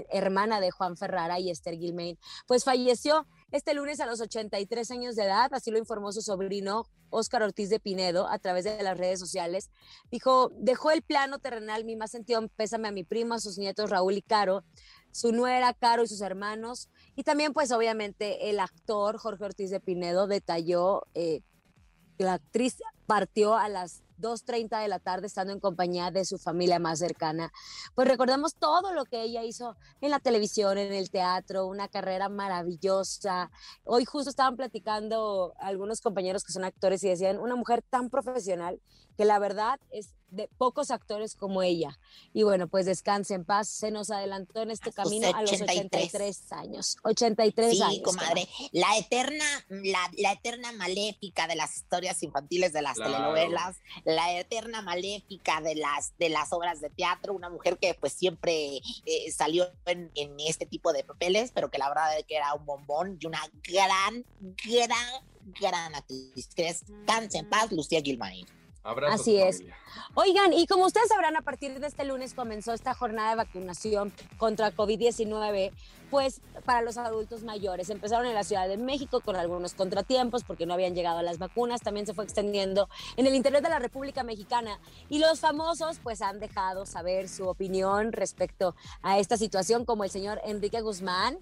[0.10, 2.18] hermana de Juan Ferrara y Esther Gilmain,
[2.48, 6.86] pues falleció este lunes a los 83 años de edad, así lo informó su sobrino
[7.10, 9.72] Óscar Ortiz de Pinedo a través de las redes sociales.
[10.12, 13.90] Dijo, dejó el plano terrenal mi más sentido pésame a mi primo, a sus nietos
[13.90, 14.64] Raúl y Caro,
[15.12, 19.80] su nuera Caro y sus hermanos, y también pues obviamente el actor Jorge Ortiz de
[19.80, 21.42] Pinedo detalló eh,
[22.18, 26.80] la actriz partió a las 2.30 de la tarde estando en compañía de su familia
[26.80, 27.52] más cercana.
[27.96, 32.30] Pues recordamos todo lo que ella hizo en la televisión, en el teatro, una carrera
[32.30, 33.52] maravillosa.
[33.84, 38.80] Hoy justo estaban platicando algunos compañeros que son actores y decían, una mujer tan profesional
[39.18, 41.98] que la verdad es de pocos actores como ella.
[42.34, 43.68] Y bueno, pues descanse en paz.
[43.68, 46.98] Se nos adelantó en este camino a los 83 años.
[47.04, 48.02] 83 sí, años.
[48.04, 48.48] comadre.
[48.72, 53.12] La eterna, la, la eterna maléfica de las historias infantiles de las Claro.
[53.12, 53.78] telenovelas,
[54.16, 58.82] la eterna maléfica de las, de las obras de teatro, una mujer que pues siempre
[59.06, 62.54] eh, salió en, en este tipo de papeles, pero que la verdad es que era
[62.54, 64.26] un bombón y una gran,
[64.66, 65.24] gran,
[65.60, 66.50] gran actriz.
[66.56, 68.46] Que es Descanse en paz, Lucía Gilmain.
[68.84, 69.58] Así es.
[69.58, 69.78] familia.
[70.16, 74.14] Oigan, y como ustedes sabrán, a partir de este lunes comenzó esta jornada de vacunación
[74.38, 75.72] contra COVID-19,
[76.10, 77.90] pues para los adultos mayores.
[77.90, 81.82] Empezaron en la Ciudad de México con algunos contratiempos porque no habían llegado las vacunas,
[81.82, 84.80] también se fue extendiendo en el interior de la República Mexicana.
[85.10, 90.10] Y los famosos pues han dejado saber su opinión respecto a esta situación, como el
[90.10, 91.38] señor Enrique Guzmán,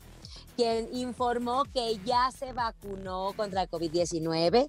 [0.56, 4.68] quien informó que ya se vacunó contra el COVID-19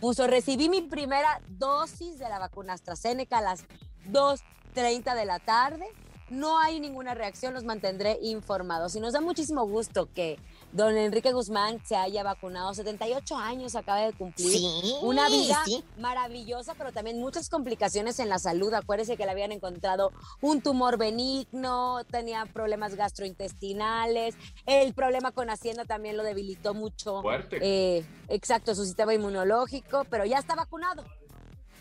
[0.00, 3.64] puso, recibí mi primera dosis de la vacuna AstraZeneca a las
[4.10, 5.86] 2.30 de la tarde.
[6.30, 8.96] No hay ninguna reacción, los mantendré informados.
[8.96, 10.38] Y nos da muchísimo gusto que
[10.74, 12.74] don Enrique Guzmán se haya vacunado.
[12.74, 14.50] 78 años acaba de cumplir.
[14.50, 15.84] Sí, Una vida sí.
[15.98, 18.74] maravillosa, pero también muchas complicaciones en la salud.
[18.74, 20.10] Acuérdese que le habían encontrado
[20.40, 24.34] un tumor benigno, tenía problemas gastrointestinales,
[24.66, 27.22] el problema con Hacienda también lo debilitó mucho.
[27.22, 27.58] Fuerte.
[27.62, 31.04] Eh, exacto, su sistema inmunológico, pero ya está vacunado.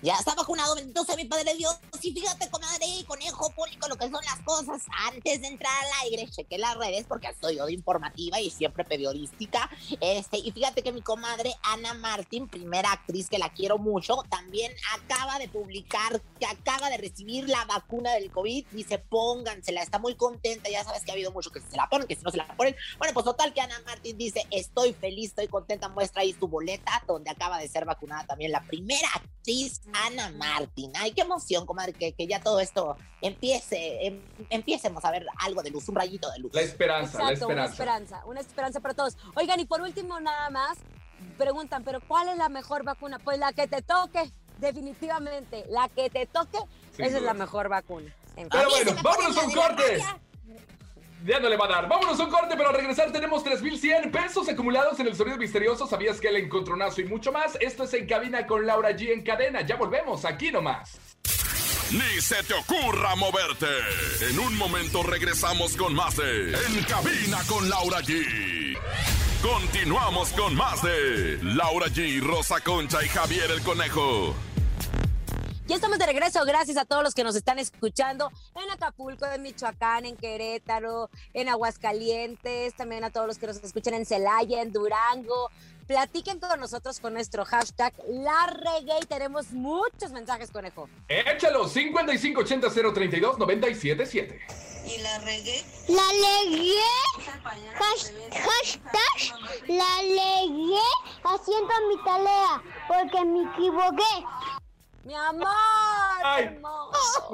[0.03, 1.79] Ya está vacunado, bendito sea mi Padre Dios.
[2.01, 4.81] Y fíjate, comadre, conejo público, lo que son las cosas.
[5.07, 8.83] Antes de entrar al aire, chequé las redes porque soy yo de informativa y siempre
[8.83, 9.69] periodística.
[10.01, 14.73] Este, y fíjate que mi comadre Ana Martín, primera actriz que la quiero mucho, también
[14.93, 18.65] acaba de publicar que acaba de recibir la vacuna del COVID.
[18.71, 20.69] Dice, póngansela, está muy contenta.
[20.69, 22.47] Ya sabes que ha habido mucho que se la ponen, que si no se la
[22.57, 22.75] ponen.
[22.97, 25.87] Bueno, pues total que Ana Martín dice, estoy feliz, estoy contenta.
[25.87, 30.91] Muestra ahí su boleta, donde acaba de ser vacunada también la primera actriz, Ana Martín.
[30.95, 35.61] Ay, qué emoción, comadre, que, que ya todo esto empiece, em- empiecemos a ver algo
[35.63, 36.53] de luz, un rayito de luz.
[36.53, 37.73] La esperanza, la Exacto, una esperanza.
[38.15, 39.17] esperanza, una esperanza para todos.
[39.35, 40.77] Oigan, y por último, nada más,
[41.37, 43.19] preguntan, ¿pero cuál es la mejor vacuna?
[43.19, 46.57] Pues la que te toque, definitivamente, la que te toque,
[46.95, 48.13] Sin esa es la mejor vacuna.
[48.35, 50.03] Pero bueno, vámonos a un corte.
[51.25, 51.87] Ya no le va a dar.
[51.87, 55.87] Vámonos a un corte, pero al regresar tenemos 3.100 pesos acumulados en el sonido misterioso.
[55.87, 57.57] ¿Sabías que el encontronazo y mucho más?
[57.61, 59.61] Esto es En Cabina con Laura G en cadena.
[59.61, 60.99] Ya volvemos, aquí nomás.
[61.91, 63.67] Ni se te ocurra moverte.
[64.29, 68.77] En un momento regresamos con más de En Cabina con Laura G.
[69.41, 74.35] Continuamos con más de Laura G, Rosa Concha y Javier el Conejo.
[75.65, 79.41] Ya estamos de regreso, gracias a todos los que nos están escuchando en Acapulco, en
[79.41, 84.73] Michoacán, en Querétaro, en Aguascalientes, también a todos los que nos escuchan en Celaya, en
[84.73, 85.49] Durango.
[85.87, 90.89] Platiquen con nosotros con nuestro hashtag La Regué y tenemos muchos mensajes, conejo.
[91.07, 94.39] Échalo, 5580 032 977.
[94.85, 95.63] Y la regué.
[95.87, 96.73] La legué.
[97.79, 99.69] Hash- hashtag.
[99.69, 100.79] La legué
[101.23, 104.25] haciendo mi tarea porque me equivoqué.
[105.03, 105.47] Mi amor.
[106.23, 106.45] Ay.
[106.45, 107.31] hermoso.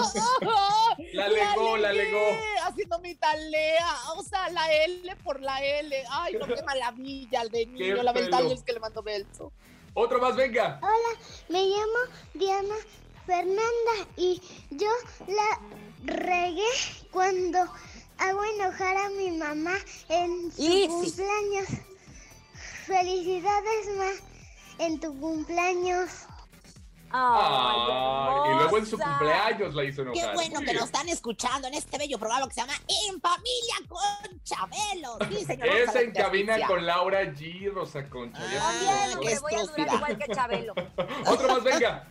[1.13, 2.21] La legó, la legó.
[2.63, 6.03] Haciendo mi tarea, o sea, la L por la L.
[6.11, 9.51] Ay, no, qué maravilla, el de niño, Qué la ventana es que le mando beso.
[9.93, 10.79] Otro más, venga.
[10.81, 12.75] Hola, me llamo Diana
[13.25, 14.89] Fernanda y yo
[15.27, 15.59] la
[16.03, 16.67] regué
[17.11, 17.59] cuando
[18.17, 19.75] hago enojar a mi mamá
[20.09, 20.87] en su Easy.
[20.87, 21.67] cumpleaños.
[22.85, 24.11] Felicidades, ma,
[24.79, 26.09] en tu cumpleaños.
[27.11, 30.21] Ay, y luego en su cumpleaños la hizo enojar.
[30.29, 30.75] Qué bueno Muy que bien.
[30.75, 32.73] nos están escuchando en este bello programa que se llama
[33.07, 35.17] En Familia con Chabelo.
[35.29, 35.67] Sí, señor.
[35.67, 38.39] Es en cabina con Laura G, Rosa Concha.
[38.41, 40.73] Ah, qué Me voy a durar igual que Chabelo.
[41.27, 42.07] Otro más, venga.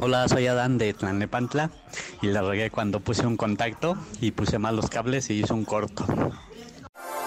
[0.00, 1.70] Hola, soy Adán de Tlanepantla
[2.22, 5.64] y la regué cuando puse un contacto y puse mal los cables y hizo un
[5.64, 6.04] corto.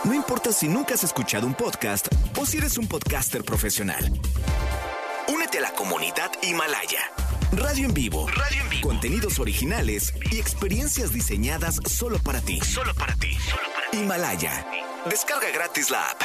[0.04, 2.08] No importa si nunca has escuchado un podcast
[2.40, 4.12] o si eres un podcaster profesional.
[5.78, 7.12] Comunidad Himalaya.
[7.52, 8.28] Radio en vivo.
[8.30, 8.88] Radio en vivo.
[8.88, 12.60] Contenidos originales y experiencias diseñadas solo para ti.
[12.62, 13.38] Solo para ti.
[13.92, 14.66] Himalaya.
[15.10, 16.22] Descarga gratis la app.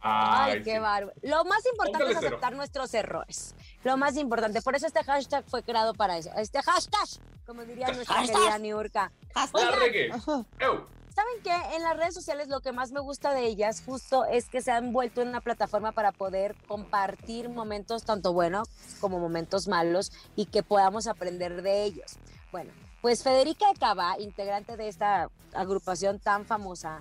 [0.00, 1.12] Ay, qué bárbaro.
[1.22, 2.28] Lo más importante Póngale es cero.
[2.36, 3.54] aceptar nuestros errores.
[3.84, 4.62] Lo más importante.
[4.62, 6.30] Por eso este hashtag fue creado para eso.
[6.36, 7.06] Este hashtag,
[7.46, 8.36] como diría nuestra Hashtag.
[8.36, 9.12] querida Niurka.
[9.34, 10.86] La Oigan.
[11.14, 14.48] ¿Saben que en las redes sociales lo que más me gusta de ellas justo es
[14.48, 18.68] que se han vuelto en una plataforma para poder compartir momentos tanto buenos
[19.00, 22.16] como momentos malos y que podamos aprender de ellos.
[22.52, 27.00] Bueno, pues Federica Cava, integrante de esta agrupación tan famosa,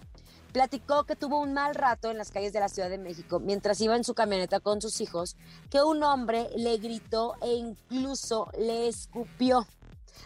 [0.52, 3.80] platicó que tuvo un mal rato en las calles de la Ciudad de México mientras
[3.82, 5.36] iba en su camioneta con sus hijos,
[5.70, 9.68] que un hombre le gritó e incluso le escupió.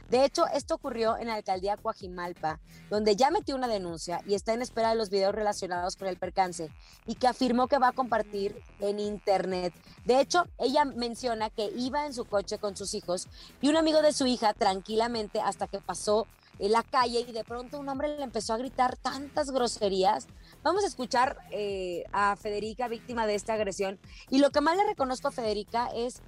[0.09, 4.53] De hecho, esto ocurrió en la alcaldía Coajimalpa, donde ya metió una denuncia y está
[4.53, 6.69] en espera de los videos relacionados con el percance
[7.05, 9.73] y que afirmó que va a compartir en internet.
[10.05, 13.27] De hecho, ella menciona que iba en su coche con sus hijos
[13.61, 16.27] y un amigo de su hija tranquilamente hasta que pasó
[16.59, 20.27] la calle y de pronto un hombre le empezó a gritar tantas groserías.
[20.61, 23.99] Vamos a escuchar eh, a Federica, víctima de esta agresión.
[24.29, 26.21] Y lo que más le reconozco a Federica es,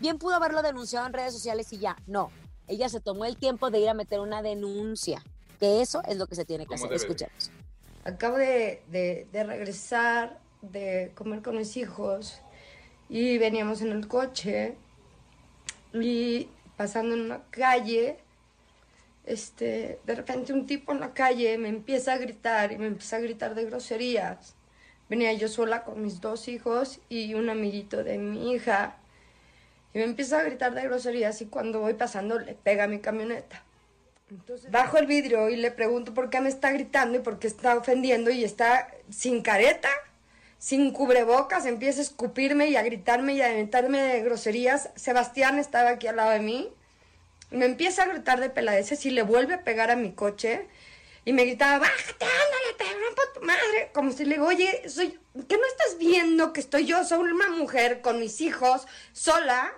[0.00, 2.30] bien pudo haberlo denunciado en redes sociales y ya, no.
[2.68, 5.22] Ella se tomó el tiempo de ir a meter una denuncia,
[5.58, 6.92] que eso es lo que se tiene que hacer.
[6.92, 7.50] Escuchemos.
[8.04, 12.40] Acabo de, de, de regresar de comer con mis hijos
[13.08, 14.76] y veníamos en el coche
[15.92, 18.18] y pasando en una calle
[19.28, 23.16] este, de repente un tipo en la calle me empieza a gritar y me empieza
[23.16, 24.54] a gritar de groserías.
[25.10, 28.96] Venía yo sola con mis dos hijos y un amiguito de mi hija.
[29.94, 32.98] Y me empieza a gritar de groserías y cuando voy pasando le pega a mi
[33.00, 33.62] camioneta.
[34.30, 37.46] Entonces bajo el vidrio y le pregunto por qué me está gritando y por qué
[37.46, 39.88] está ofendiendo y está sin careta,
[40.58, 44.90] sin cubrebocas, empieza a escupirme y a gritarme y a inventarme de groserías.
[44.96, 46.72] Sebastián estaba aquí al lado de mí
[47.50, 50.66] me empieza a gritar de peladeces y le vuelve a pegar a mi coche.
[51.24, 52.28] Y me gritaba, bájate, por
[53.42, 53.90] madre.
[53.92, 57.50] Como si le digo, oye, soy, ¿qué no estás viendo que estoy yo, soy una
[57.50, 59.72] mujer con mis hijos, sola?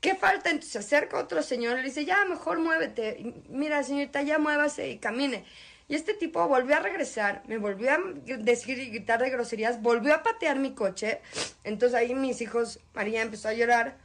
[0.00, 0.50] ¿Qué falta?
[0.50, 3.34] Entonces se acerca otro señor y le dice, ya, mejor muévete.
[3.48, 5.44] mira, señorita, ya muévase y camine.
[5.88, 7.98] Y este tipo volvió a regresar, me volvió a
[8.38, 11.20] decir y gritar de groserías, volvió a patear mi coche.
[11.64, 13.98] Entonces ahí mis hijos, María empezó a llorar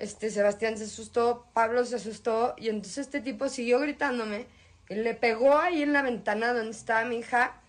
[0.00, 4.46] este, Sebastián se asustó, Pablo se asustó y entonces este tipo siguió gritándome
[4.88, 7.59] y le pegó ahí en la ventana donde estaba mi hija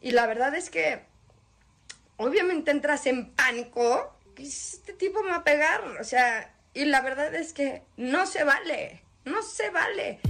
[0.00, 1.02] y la verdad es que
[2.16, 7.34] obviamente entras en pánico, este tipo me va a pegar, o sea, y la verdad
[7.34, 10.20] es que no se vale, no se vale.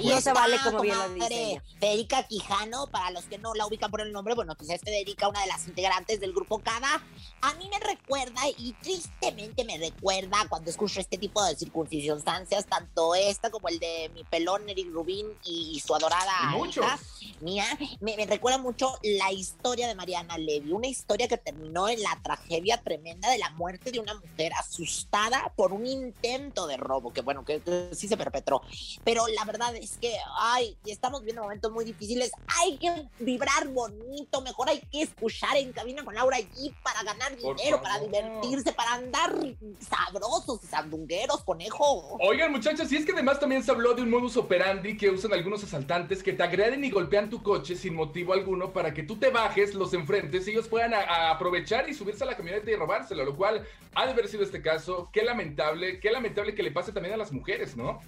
[0.00, 3.90] No se vale como bien lo dice Federica Quijano, para los que no la ubican
[3.90, 7.02] por el nombre, bueno, pues es Federica, una de las integrantes del grupo Cada.
[7.42, 13.14] A mí me recuerda y tristemente me recuerda cuando escucho este tipo de circunstancias, tanto
[13.14, 16.32] esta como el de mi pelón Eric Rubín y, su adorada
[16.66, 16.98] hija
[17.40, 17.64] mía,
[18.00, 22.18] me, me, recuerda mucho la historia de Mariana Levy, una historia que terminó en la
[22.22, 27.20] tragedia tremenda de la muerte de una mujer asustada por un intento de robo, que
[27.20, 28.62] bueno, que, que sí se perpetró.
[29.04, 32.30] Pero la verdad es que, ay, estamos viviendo momentos muy difíciles.
[32.60, 37.36] Hay que vibrar bonito, mejor hay que escuchar en cabina con Laura allí para ganar
[37.36, 39.34] dinero, para divertirse, para andar
[39.80, 42.16] sabrosos y sandungueros, conejo.
[42.20, 45.32] Oigan, muchachos, y es que además también se habló de un modus operandi que usan
[45.32, 49.18] algunos asaltantes que te agreden y golpean tu coche sin motivo alguno para que tú
[49.18, 53.24] te bajes, los enfrentes y ellos puedan aprovechar y subirse a la camioneta y robárselo,
[53.24, 55.10] lo cual ha de haber sido este caso.
[55.12, 58.00] Qué lamentable, qué lamentable que le pase también a las mujeres, ¿no?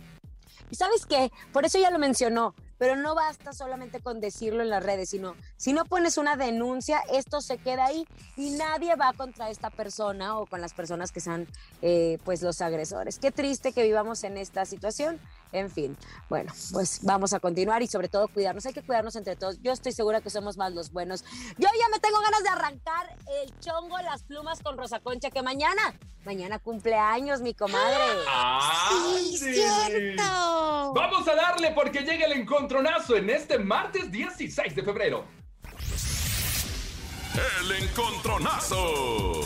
[0.70, 4.68] Y sabes qué, por eso ya lo mencionó, pero no basta solamente con decirlo en
[4.68, 9.14] las redes, sino si no pones una denuncia, esto se queda ahí y nadie va
[9.14, 11.48] contra esta persona o con las personas que sean
[11.80, 13.18] eh, pues los agresores.
[13.18, 15.18] Qué triste que vivamos en esta situación.
[15.54, 15.96] En fin,
[16.28, 18.66] bueno, pues vamos a continuar y sobre todo cuidarnos.
[18.66, 19.62] Hay que cuidarnos entre todos.
[19.62, 21.22] Yo estoy segura que somos más los buenos.
[21.56, 25.42] Yo ya me tengo ganas de arrancar el chongo, las plumas con Rosa Concha, que
[25.42, 25.94] mañana,
[26.24, 28.02] mañana cumpleaños, mi comadre.
[28.90, 30.92] ¡Sí, cierto!
[30.92, 32.32] Vamos a darle porque llega el
[32.74, 35.24] encontronazo en este martes 16 de febrero.
[37.60, 39.42] El encontronazo.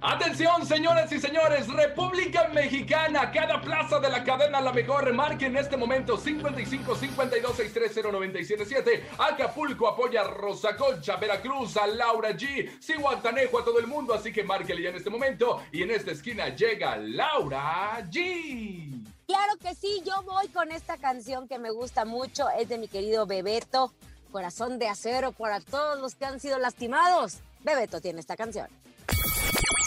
[0.00, 5.04] Atención, señoras y señores, República Mexicana, cada plaza de la cadena la mejor.
[5.04, 9.04] Remarque en este momento 55 52 630 977.
[9.18, 12.68] Acapulco apoya a Rosa Concha, Veracruz a Laura G.
[12.80, 15.62] Cihuatanejo a todo el mundo, así que márquele ya en este momento.
[15.70, 18.95] Y en esta esquina llega Laura G.
[19.26, 22.86] Claro que sí, yo voy con esta canción que me gusta mucho, es de mi
[22.86, 23.92] querido Bebeto,
[24.30, 27.38] Corazón de Acero para todos los que han sido lastimados.
[27.64, 28.68] Bebeto tiene esta canción.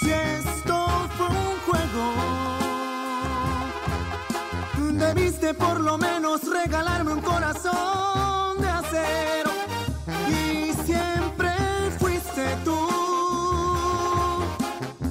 [0.01, 2.13] Si esto fue un juego,
[4.99, 9.51] debiste por lo menos regalarme un corazón de acero.
[10.27, 11.51] Y siempre
[11.97, 12.87] fuiste tú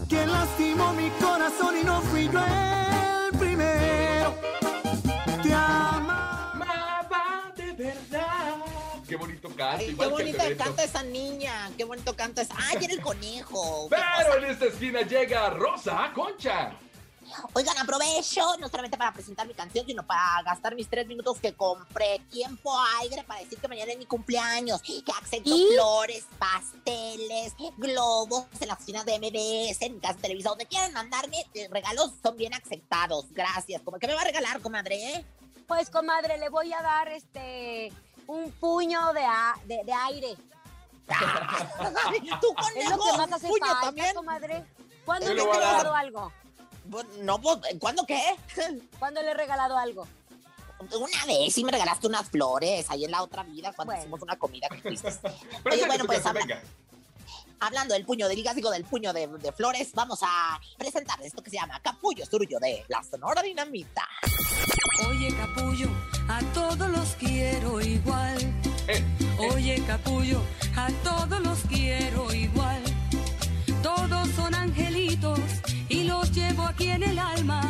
[0.07, 2.68] quien lastimó mi corazón y no fui yo
[9.79, 11.71] qué bonito canta esa niña.
[11.77, 12.55] Qué bonito canta esa.
[12.57, 13.89] Ay, era el conejo.
[13.91, 16.73] Pero en esta esquina llega Rosa Concha.
[17.53, 21.53] Oigan, aprovecho no solamente para presentar mi canción, sino para gastar mis tres minutos que
[21.53, 28.47] compré tiempo aire para decir que mañana es mi cumpleaños, que acepto flores, pasteles, globos
[28.61, 32.13] en la oficina de MBS, en mi casa de Televisa, donde quieran mandarme eh, regalos,
[32.23, 33.27] son bien aceptados.
[33.31, 33.83] Gracias.
[33.85, 35.25] ¿Cómo que me va a regalar, comadre?
[35.67, 37.93] Pues, comadre, le voy a dar este
[38.29, 40.37] un puño de, a- de, de aire.
[42.41, 44.15] Tú, Es lo que más hace puño falta, también.
[44.15, 44.65] comadre.
[45.05, 46.33] ¿Cuándo le he regalado algo?
[47.23, 48.23] No, pues, ¿cuándo qué?
[48.99, 50.07] ¿Cuándo le he regalado algo?
[50.93, 54.39] Una vez sí me regalaste unas flores ahí en la otra vida cuando hicimos una
[54.39, 55.11] comida que fuiste.
[55.65, 56.63] Pero Oye, bueno, pues tu habla- venga.
[57.61, 61.43] Hablando del puño de ligas, digo del puño de, de flores, vamos a presentar esto
[61.43, 64.07] que se llama Capullo Surullo de la Sonora Dinamita.
[65.09, 65.89] Oye, capullo,
[66.29, 68.39] a todos los quiero igual.
[69.53, 70.43] Oye, capullo,
[70.77, 72.83] a todos los quiero igual.
[73.83, 75.39] Todos son angelitos
[75.89, 77.63] y los llevo aquí en el alma.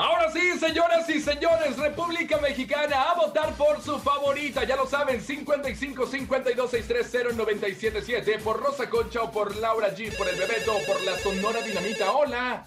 [0.00, 4.64] Ahora sí, señoras y señores, República Mexicana a votar por su favorita.
[4.64, 10.26] Ya lo saben, 55 52 630 977 por Rosa Concha o por Laura G, por
[10.26, 12.12] el Bebeto o por la Sonora Dinamita.
[12.12, 12.64] Hola.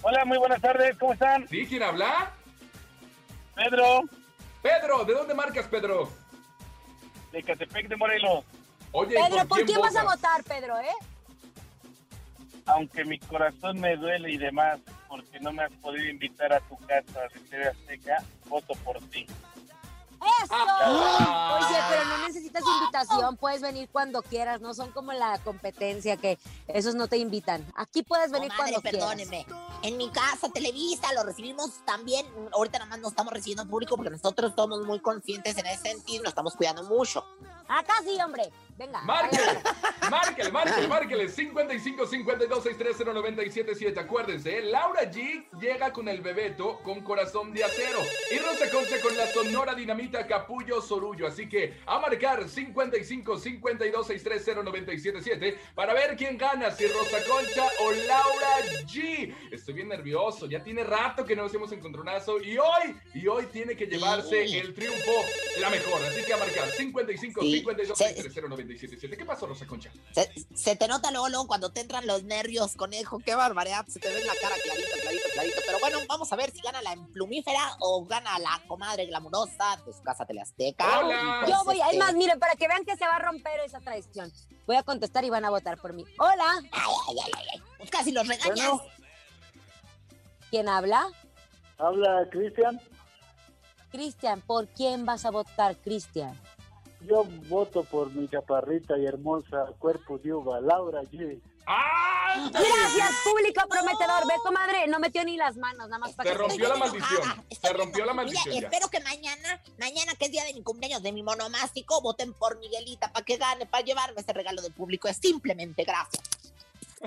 [0.00, 1.46] Hola, muy buenas tardes, ¿cómo están?
[1.46, 1.66] ¿Sí?
[1.66, 2.30] ¿Quién habla?
[3.54, 4.04] Pedro.
[4.62, 6.10] Pedro, ¿de dónde marcas, Pedro?
[7.30, 8.42] De Catepec de Morelos.
[8.92, 10.94] Oye, Pedro, ¿por quién vas a votar, Pedro, eh?
[12.64, 14.80] Aunque mi corazón me duele y demás,
[15.12, 19.26] porque no me has podido invitar a tu casa de TV Azteca, voto por ti.
[20.42, 20.52] ¡Eso!
[20.52, 21.58] Ah.
[21.60, 26.38] Oye, pero no necesitas invitación, puedes venir cuando quieras, no son como la competencia que
[26.66, 27.62] esos no te invitan.
[27.76, 29.08] Aquí puedes venir Comadre, cuando quieras.
[29.10, 29.46] perdóneme.
[29.82, 32.24] En mi casa, Televisa, lo recibimos también.
[32.52, 36.22] Ahorita nada más no estamos recibiendo público porque nosotros somos muy conscientes en ese sentido,
[36.22, 37.22] nos estamos cuidando mucho.
[37.68, 38.50] Acá sí, hombre.
[38.78, 39.00] Venga.
[39.02, 39.42] Márquele,
[40.10, 41.28] márquele, márquele, márquele.
[41.28, 44.00] 55 52 630 977.
[44.00, 44.62] Acuérdense, ¿eh?
[44.62, 47.98] Laura G llega con el Bebeto con corazón de acero.
[48.32, 51.26] Y Rosa Concha con la sonora dinamita Capullo Sorullo.
[51.26, 57.64] Así que a marcar 55 52 630 977 para ver quién gana, si Rosa Concha
[57.80, 59.34] o Laura G.
[59.52, 60.46] Estoy bien nervioso.
[60.46, 62.40] Ya tiene rato que no nos hemos encontronazo.
[62.40, 64.58] Y hoy, y hoy tiene que llevarse Sí.
[64.58, 65.12] el triunfo
[65.60, 66.02] la mejor.
[66.04, 67.52] Así que a marcar 55 Sí.
[67.58, 68.61] 52 Se- 630 977.
[68.66, 69.90] ¿Qué pasó, Rosa Concha?
[70.12, 73.18] Se, se te nota luego, luego cuando te entran los nervios, conejo.
[73.18, 73.86] Qué barbaridad.
[73.86, 75.60] Se te ve en la cara clarito, clarito, clarito.
[75.66, 79.92] Pero bueno, vamos a ver si gana la emplumífera o gana la comadre glamurosa de
[79.92, 80.86] su casa Teleazteca.
[80.86, 83.60] Y pues, Yo voy, este, además, miren, para que vean que se va a romper
[83.60, 84.32] esa tradición.
[84.66, 86.04] Voy a contestar y van a votar por mí.
[86.18, 86.62] Hola.
[87.78, 88.80] Pues casi los regañas.
[90.50, 91.06] ¿Quién habla?
[91.78, 92.80] Habla Cristian.
[93.90, 96.38] Cristian, ¿por quién vas a votar, Cristian?
[97.06, 101.40] Yo voto por mi chaparrita y hermosa cuerpo de uva, Laura G.
[102.50, 104.26] Gracias, público prometedor.
[104.26, 107.44] Ve, comadre, no metió ni las manos, nada más para Se que rompió la maldición.
[107.50, 108.60] Se rompió la Mira, maldición ya.
[108.60, 112.58] espero que mañana, mañana que es día de mi cumpleaños de mi monomástico, voten por
[112.58, 115.08] Miguelita para que gane, para llevarme ese regalo del público.
[115.08, 116.22] Es simplemente gracias.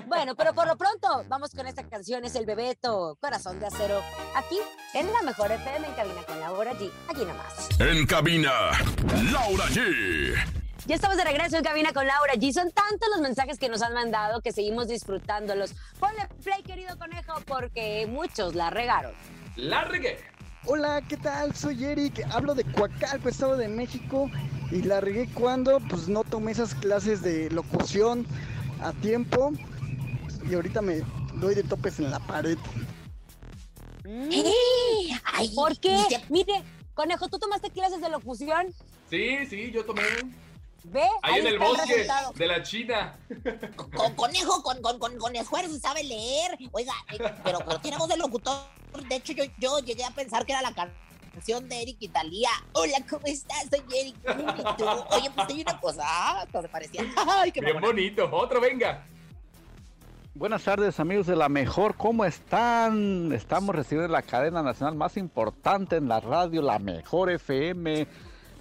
[0.04, 4.02] Bueno, pero por lo pronto, vamos con esta canción, es el Bebeto, Corazón de Acero,
[4.34, 4.58] aquí
[4.94, 7.68] en la mejor FM en cabina con Laura G, aquí nomás.
[7.80, 8.50] En cabina,
[9.32, 10.34] Laura G.
[10.86, 12.52] Ya estamos de regreso en cabina con Laura G.
[12.52, 15.74] Son tantos los mensajes que nos han mandado que seguimos disfrutándolos.
[15.98, 19.12] Ponle play, querido conejo, porque muchos la regaron.
[19.56, 20.18] La regué.
[20.66, 21.54] Hola, ¿qué tal?
[21.56, 24.30] Soy Eric, hablo de Coacalco, Estado de México,
[24.70, 28.26] y la regué cuando pues no tomé esas clases de locución
[28.82, 29.52] a tiempo
[30.48, 31.02] y ahorita me
[31.34, 32.58] doy de topes en la pared.
[35.54, 35.96] ¿Por qué?
[36.28, 36.62] Mire,
[36.94, 38.72] conejo, ¿tú tomaste clases de locución?
[39.10, 40.02] Sí, sí, yo tomé.
[40.84, 42.32] Ve, Ahí, en el bosque resultado.
[42.36, 43.18] de la China.
[43.96, 46.56] Con conejo, con, con, con, con esfuerzo, sabe leer.
[46.70, 48.62] Oiga, eh, pero, pero tiene voz de locutor.
[49.08, 52.50] De hecho, yo, yo llegué a pensar que era la canción de Eric y Talía.
[52.72, 53.64] Hola, ¿cómo estás?
[53.68, 54.14] Soy Eric.
[54.58, 54.84] ¿Y tú?
[54.88, 56.40] Oye, pues hay una cosa.
[56.42, 57.02] Hasta se parecía.
[57.28, 57.92] Ay, qué Bien mamona.
[57.92, 58.28] bonito.
[58.32, 59.04] Otro, venga.
[60.38, 63.32] Buenas tardes amigos de la mejor, ¿cómo están?
[63.32, 68.06] Estamos recibiendo la cadena nacional más importante en la radio, la mejor FM,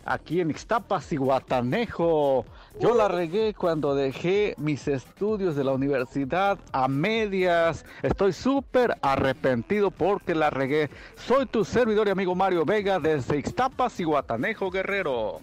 [0.05, 2.45] aquí en Ixtapas y Guatanejo.
[2.79, 7.85] Yo la regué cuando dejé mis estudios de la universidad a medias.
[8.03, 10.89] Estoy súper arrepentido porque la regué.
[11.17, 15.41] Soy tu servidor y amigo Mario Vega desde Ixtapas y Guatanejo, Guerrero.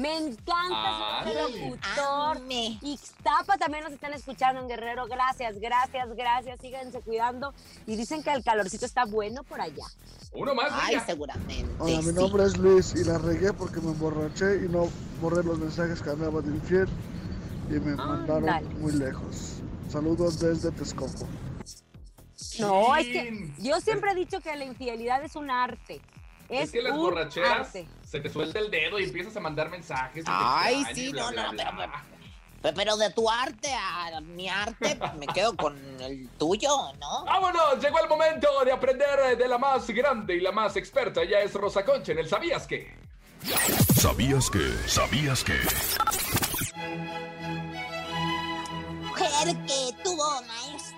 [0.00, 1.70] Me encanta ser Ándale.
[1.70, 2.40] locutor.
[2.82, 5.06] Ixtapa también nos están escuchando en Guerrero.
[5.06, 6.60] Gracias, gracias, gracias.
[6.60, 7.52] Síganse cuidando.
[7.86, 9.84] Y dicen que el calorcito está bueno por allá.
[10.32, 11.66] Uno más, Ay, seguramente.
[11.78, 14.88] Hola, mi nombre es Luis y la regué porque me emborraché y no
[15.20, 16.88] borré los mensajes que andaba de infiel
[17.68, 18.74] y me mandaron Ándale.
[18.76, 19.54] muy lejos.
[19.90, 21.26] Saludos desde Texcoco.
[22.58, 26.00] No, es que yo siempre he dicho que la infidelidad es un arte.
[26.48, 27.88] Es, Es que las un borracheras arte.
[28.10, 30.24] Se te suelta el dedo y empiezas a mandar mensajes.
[30.26, 31.72] Ay, sí, bla, no, bla, no, bla.
[31.76, 31.92] pero,
[32.60, 37.24] pero, pero de tu arte a mi arte, me quedo con el tuyo, ¿no?
[37.24, 37.80] ¡Vámonos!
[37.80, 41.22] Llegó el momento de aprender de la más grande y la más experta.
[41.22, 42.92] Ella es Rosa Concha en el ¿Sabías qué?
[43.94, 44.88] ¿Sabías que?
[44.88, 45.54] ¿Sabías que?
[49.04, 50.42] Mujer que tuvo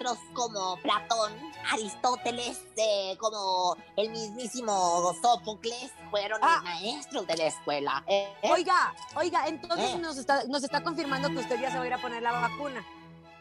[0.02, 1.32] maestros como Platón,
[1.72, 8.04] Aristóteles, eh, como el mismísimo Sófocles, fueron mis maestros de la escuela.
[8.06, 8.28] ¿eh?
[8.42, 9.98] Oiga, oiga, entonces Eh.
[9.98, 12.32] nos, está, nos está confirmando que usted ya se va a ir a poner la
[12.32, 12.84] vacuna.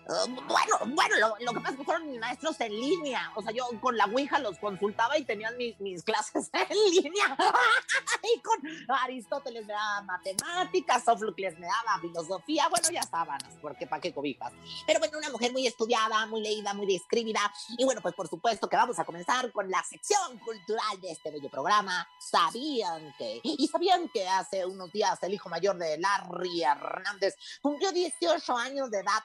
[0.08, 3.32] Bueno, bueno, lo, que pasa es que fueron maestros en línea.
[3.36, 7.38] O sea, yo con la Ouija los consultaba y tenían mis, mis clases en línea.
[8.36, 12.68] y con Aristóteles me daba matemáticas, Sófocles me daba filosofía.
[12.70, 14.52] Bueno, ya sábanas, porque para qué cobijas.
[14.86, 17.39] Pero bueno, una mujer muy estudiada, muy leída, muy describida.
[17.78, 21.32] Y bueno, pues por supuesto que vamos a comenzar con la sección cultural de este
[21.32, 22.08] bello programa.
[22.20, 23.39] ¿Sabían que?
[23.43, 28.91] Y sabían que hace unos días el hijo mayor de Larry Hernández cumplió 18 años
[28.91, 29.24] de edad,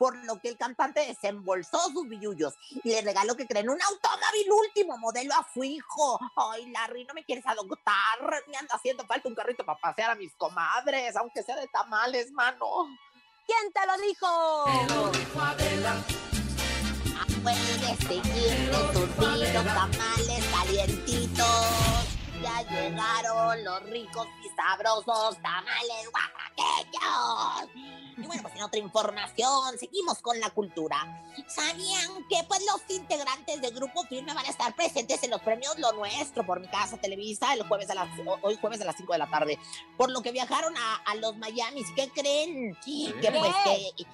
[0.00, 4.50] por lo que el cantante desembolsó sus billullos y le regaló que creen un automóvil
[4.50, 6.18] último modelo a su hijo.
[6.36, 8.18] Ay, Larry, no me quieres adoptar.
[8.48, 12.32] Me anda haciendo falta un carrito para pasear a mis comadres, aunque sea de tamales,
[12.32, 12.66] mano.
[13.44, 14.26] ¿Quién te lo dijo?
[15.38, 15.54] Ah,
[17.42, 22.10] Puedes seguirme tus vinos, tamales calientitos.
[22.42, 26.10] Ya llegaron los ricos y sabrosos tamales
[26.60, 28.00] oaxaqueños.
[28.16, 31.22] Y bueno, pues en otra información, seguimos con la cultura.
[31.48, 35.78] ¿Sabían que pues los integrantes del grupo Firme van a estar presentes en los premios
[35.78, 38.08] Lo Nuestro por mi casa Televisa el jueves a las
[38.42, 39.58] hoy jueves a las 5 de la tarde?
[39.96, 41.82] Por lo que viajaron a, a los Miami.
[41.96, 42.76] ¿Qué creen?
[42.84, 44.06] Que pues que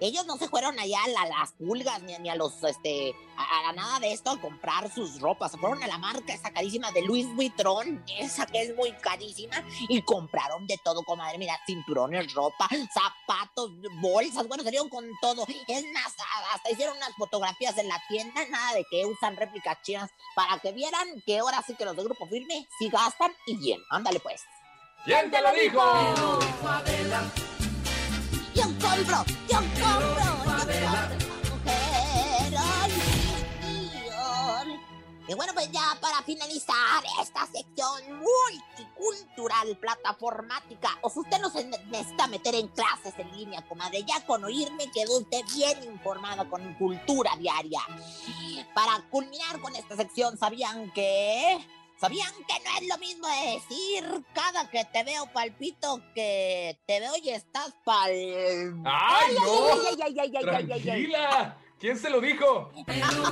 [0.00, 4.00] ellos no se fueron allá a la- las pulgas ni, a los este a, nada
[4.00, 5.52] de esto a comprar sus ropas.
[5.52, 9.56] Se fueron a la marca esa carísima de Louis Vuitton, esa que es muy carísima,
[9.88, 11.38] y compraron de todo, comadre.
[11.38, 13.70] Mira, cinturones, ropa, zapatos,
[14.00, 15.46] bolsas, bueno, salieron con todo.
[15.68, 16.14] Es más,
[16.54, 20.72] hasta hicieron unas fotografías en la tienda, nada de que usan réplicas chinas, para que
[20.72, 23.80] vieran que ahora sí que los de Grupo Firme sí gastan y bien.
[23.90, 24.42] Ándale pues.
[25.04, 26.38] ¿Quién te lo dijo?
[28.60, 31.10] Yo compro, yo compro, yo compro.
[35.28, 41.64] Y bueno, pues ya para finalizar esta sección multicultural, plataformática, o si usted no se
[41.64, 46.50] ne- necesita meter en clases en línea, comadre, ya con oírme quedó usted bien informado
[46.50, 47.80] con cultura diaria.
[48.74, 51.64] Para culminar con esta sección, ¿sabían que...
[52.00, 56.98] ¿Sabían que no es lo mismo de decir cada que te veo palpito que te
[56.98, 58.10] veo y estás pal...
[58.10, 59.74] ¡Ay, no!
[59.74, 60.80] ay, ay, ay, ay, ay, ay, ay, ay.
[60.80, 61.58] ¡Tranquila!
[61.78, 62.72] ¿Quién se lo dijo?
[62.86, 63.28] Perdona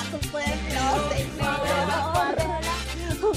[0.00, 1.82] a tu pueblo, Señor.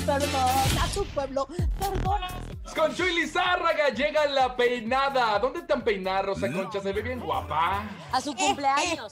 [0.05, 1.47] Perdona a tu pueblo.
[1.79, 2.27] Perdona.
[2.73, 5.37] Con Chuy Lizárraga llega la peinada.
[5.39, 6.79] ¿Dónde tan peinar, Rosa Concha?
[6.79, 7.83] Se ve bien guapa.
[8.13, 9.11] A su cumpleaños.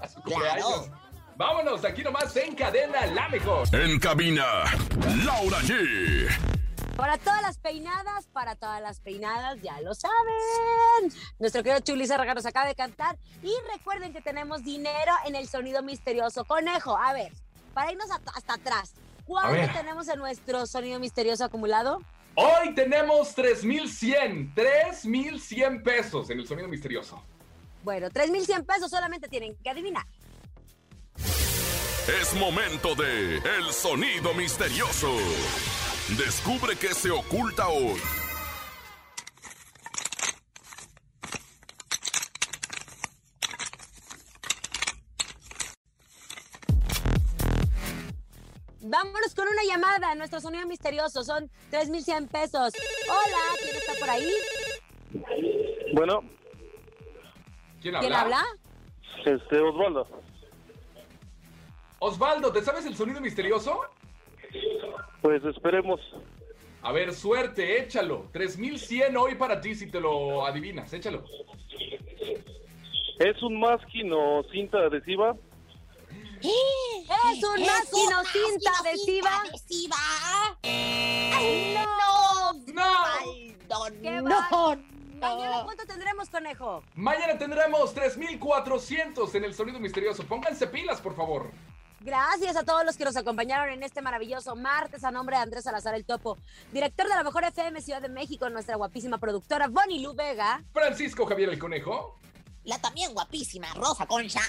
[0.00, 0.90] A su cumpleaños.
[1.36, 3.68] Vámonos, aquí nomás en cadena la mejor.
[3.74, 4.64] En cabina,
[5.22, 6.26] Laura G.
[6.96, 11.12] Para todas las peinadas, para todas las peinadas, ya lo saben.
[11.38, 13.18] Nuestro querido Chuli Zárraga nos acaba de cantar.
[13.42, 16.46] Y recuerden que tenemos dinero en el sonido misterioso.
[16.46, 17.32] Conejo, a ver,
[17.74, 18.94] para irnos hasta, hasta atrás.
[19.26, 22.00] ¿Cuánto tenemos en nuestro sonido misterioso acumulado?
[22.34, 27.22] Hoy tenemos 3100, 3100 pesos en el sonido misterioso.
[27.84, 30.06] Bueno, 3,100 pesos solamente tienen que adivinar.
[32.08, 35.08] Es momento de El Sonido Misterioso.
[36.16, 37.98] Descubre qué se oculta hoy.
[48.80, 50.14] Vámonos con una llamada.
[50.14, 52.72] Nuestro sonido misterioso son 3,100 pesos.
[53.08, 54.32] Hola, ¿quién está por ahí?
[55.92, 56.20] Bueno,
[57.82, 58.44] ¿Quién ¿Quién habla?
[59.24, 60.06] este, Osvaldo.
[62.06, 63.80] Osvaldo, ¿te sabes el sonido misterioso?
[65.22, 66.00] Pues esperemos.
[66.82, 68.28] A ver, suerte, échalo.
[68.32, 71.24] 3100 hoy para ti si te lo adivinas, échalo.
[73.18, 75.34] ¿Es un masking o cinta adhesiva?
[76.42, 79.40] Es un máquina cinta adhesiva.
[79.40, 79.96] adhesiva.
[80.62, 82.52] Ay, ¡No!
[82.72, 82.82] ¡No!
[83.68, 84.76] Osvaldo, ¿Qué no, no.
[85.18, 86.84] Mañana, ¿cuánto tendremos, conejo?
[86.94, 90.22] Mañana tendremos 3400 en el sonido misterioso.
[90.24, 91.50] Pónganse pilas, por favor.
[92.00, 95.64] Gracias a todos los que nos acompañaron en este maravilloso martes a nombre de Andrés
[95.64, 96.36] Salazar el Topo,
[96.72, 101.24] director de la Mejor FM Ciudad de México, nuestra guapísima productora Bonnie Lu Vega Francisco
[101.26, 102.20] Javier el Conejo.
[102.64, 104.40] La también guapísima Rosa Concha.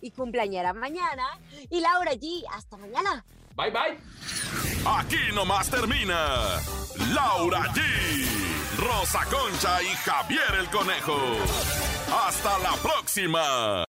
[0.00, 1.26] y cumpleañera mañana
[1.70, 2.44] y Laura G.
[2.52, 3.24] Hasta mañana.
[3.56, 3.98] Bye, bye.
[4.86, 6.60] Aquí nomás termina
[7.14, 7.80] Laura G,
[8.78, 11.16] Rosa Concha y Javier el Conejo.
[12.26, 13.84] Hasta la próxima.